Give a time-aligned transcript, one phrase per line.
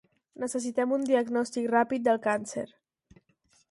[0.43, 2.69] Necessitem un diagnòstic ràpid del càncer.